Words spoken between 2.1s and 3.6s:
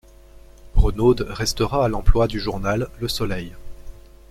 du journal Le Soleil.